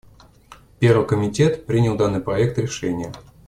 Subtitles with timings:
[0.79, 3.13] Первый комитет принял данный проект решения.